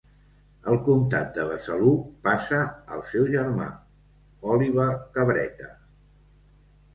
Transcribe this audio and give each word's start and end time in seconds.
El 0.71 0.77
comtat 0.85 1.27
de 1.35 1.43
Besalú 1.49 1.91
passa 2.27 2.61
al 2.95 3.03
seu 3.11 3.27
germà 3.35 3.69
Oliba 4.55 4.89
Cabreta. 5.19 5.71